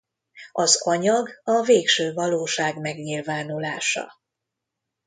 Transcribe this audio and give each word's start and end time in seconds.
Az 0.51 0.81
anyag 0.87 1.29
a 1.43 1.61
Végső 1.61 2.13
Valóság 2.13 2.77
megnyilvánulása. 2.79 4.11